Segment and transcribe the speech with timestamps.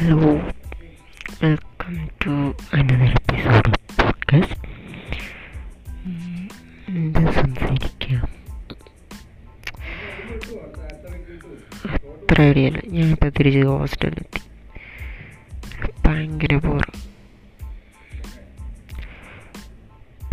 [0.00, 0.16] Hello.
[1.42, 4.56] Welcome to another episode of podcast
[6.88, 8.28] എന്താ സംസാരിക്കുക
[11.90, 14.40] അത്ര ഐഡിയ ഞാനിപ്പോൾ തിരിച്ച് ഹോസ്റ്റലിലെത്തി
[16.06, 16.92] ഭയങ്കര ബോറ്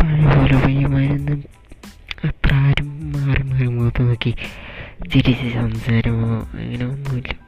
[0.02, 1.38] പഴയപോലെ പോലെ
[2.24, 4.34] അത്ര ആരും മാറി മാറി മുഖത്ത് നോക്കി.
[5.14, 6.48] തിരിച്ച് സംസാരമോ?
[6.52, 7.47] അങ്ങനെ ഒന്നുമില്ല.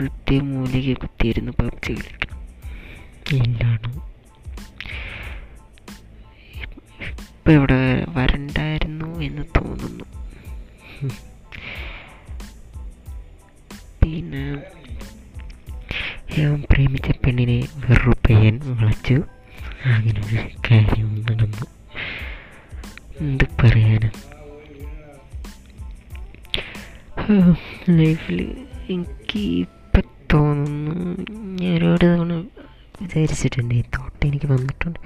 [0.00, 2.34] വെറുതെ മൂലിക കുത്തിയിരുന്ന് പബ്ജി കളിക്കും
[3.32, 3.88] എന്താണ്
[7.38, 10.04] ഇപ്പം ഇവിടെ വരണ്ടായിരുന്നു എന്ന് തോന്നുന്നു.
[14.02, 14.44] പിന്നെ
[16.38, 19.22] ഞാൻ പ്രേമിച്ച പെണ്ണിനെ വേറൊരു പയ്യൻ വളച്ചു.
[19.84, 20.36] അങ്ങനെ ഒരു
[20.70, 21.66] കാര്യം നടന്നു.
[23.20, 24.10] എന്ത് പറയാനാ?
[27.90, 29.68] ലൈഫിൽ എനിക്ക്
[30.32, 31.26] തോന്നുന്നു.
[31.62, 32.32] ഞാൻ ഒരുപാട് തവണ
[33.02, 33.74] വിചാരിച്ചിട്ടുണ്ട്.
[33.74, 34.98] ഈ തോട്ട് എനിക്ക് വന്നിട്ടുണ്ട്.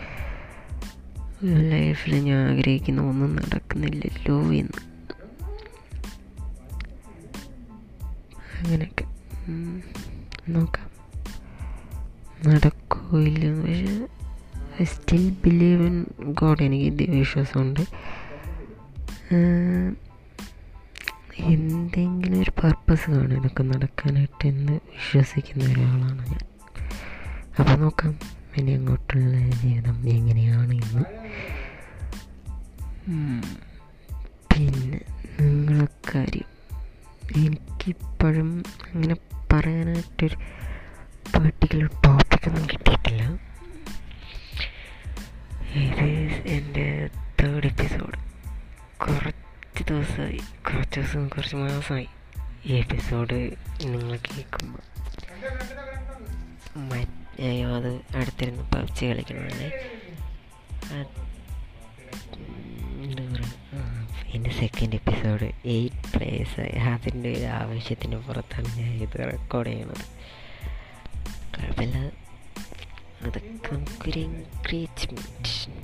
[1.44, 4.92] ലൈഫിൽ ഞാൻ ആഗ്രഹിക്കുന്ന ഒന്നും നടക്കുന്നില്ലല്ലോ എന്ന്.
[8.60, 9.04] അങ്ങനെയൊക്കെ.
[10.48, 10.92] നോക്കാം.
[12.46, 14.08] നടക്കോ ഇല്ലെന്ന് പക്ഷേ
[14.82, 17.80] I still believe in God എനിക്ക് ദൈവവിശ്വാസമുണ്ട്.
[21.38, 22.11] എന്തെങ്കിലും
[22.62, 26.40] പർപ്പസ് കാണും ഇതൊക്കെ നടക്കാനായിട്ട് എന്ന് വിശ്വസിക്കുന്ന ഒരാളാണ് ഞാൻ.
[27.58, 28.18] അപ്പോൾ നോക്കാം
[28.56, 31.04] ഇനി അങ്ങോട്ടുള്ള ജീവിതം എങ്ങനെയാണ് എന്ന്
[34.54, 35.00] പിന്നെ
[35.40, 36.48] നിങ്ങളെ കാര്യം.
[37.36, 38.62] എനിക്കിപ്പോഴും
[38.94, 39.14] അങ്ങനെ
[39.52, 40.36] പറയാനായിട്ടൊരു
[41.38, 43.22] പെർട്ടിക്കുലർ ടോപ്പിക്കൊന്നും കിട്ടിയിട്ടില്ല.
[45.78, 46.08] ഇത്
[46.46, 47.08] എന്റെ
[47.42, 48.18] തേർഡ് എപ്പിസോഡ്
[49.04, 50.40] കുറച്ച് ദിവസമായി.
[50.68, 52.08] കുറച്ച് ദിവസം കുറച്ച് മാസമായി.
[52.66, 53.50] ഈ എപ്പിസോഡ്
[53.84, 54.82] നിങ്ങൾ കേൾക്കുമ്പോൾ
[57.76, 59.68] അത് അടുത്തിരുന്ന് പബ്ജി കളിക്കണമല്ലേ
[63.02, 70.04] എന്താ പറയുക എന്റെ സെക്കൻഡ് എപ്പിസോഡ് എയ്റ്റ് പ്ലേസ് അതിന്റെ ഒരു ആവശ്യത്തിന് പുറത്താണ് ഞാൻ ഇത് റെക്കോർഡ് ചെയ്യുന്നത്
[71.54, 71.96] കുഴപ്പമില്ല.
[73.22, 75.82] അതൊക്കെ നമുക്കൊരു എൻകറേജ്മെന്റ്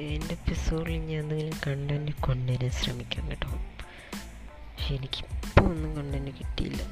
[0.00, 3.48] എന്റെ എപ്പിസോഡിൽ ഞാൻ എന്തെങ്കിലും കണ്ടന്റ് കൊണ്ടുവരാൻ ശ്രമിക്കാം കേട്ടോ.
[3.48, 6.82] പക്ഷെ എനിക്കിപ്പോൾ ഒന്നും കണ്ടന്റ് കിട്ടിയില്ല.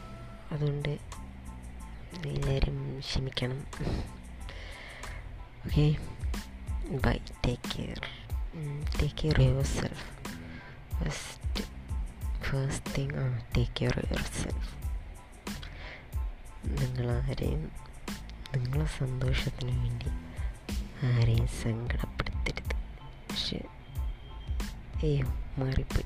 [0.53, 0.89] അതുകൊണ്ട്
[2.27, 3.67] എല്ലാവരും ക്ഷമിക്കണം.
[5.67, 5.97] Okay
[7.07, 8.01] bye take care
[9.03, 10.05] take care yourself
[11.05, 11.65] first
[12.43, 14.75] first thing ah take care yourself
[16.67, 17.73] നിങ്ങളാരെയും
[18.57, 20.07] നിങ്ങളെ സന്തോഷത്തിന് വേണ്ടി
[21.07, 22.22] ആരെയും സങ്കടപ്പെടുത്തരുത് പക്ഷെ
[25.03, 25.27] അയ്യോ
[25.59, 26.05] മാറിപ്പോയി.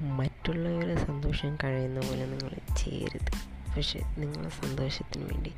[0.00, 3.32] മറ്റുള്ളവരുടെ സന്തോഷം കഴിയുന്ന പോലെ നിങ്ങൾ ചെയ്യരുത്.
[3.76, 5.52] പക്ഷെ നിങ്ങളെ സന്തോഷത്തിന് വേണ്ടി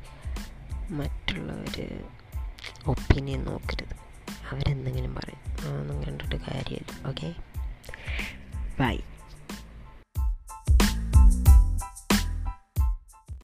[0.89, 2.03] മറ്റുള്ളവർ
[2.87, 3.95] ഒപ്പീനിയൻ നോക്കരുത്.
[4.51, 5.39] അവരെന്തെങ്കിലും പറയും.
[5.61, 7.07] അതൊന്നും കണ്ടിട്ട് കാര്യമില്ല.
[7.07, 7.35] ഓക്കെ?
[8.79, 8.99] ബൈ.